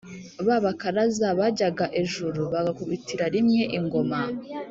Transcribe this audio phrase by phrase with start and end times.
[0.45, 4.21] ba bakaraza bajyaga ejuru, bagakubitira rimwe ingoma.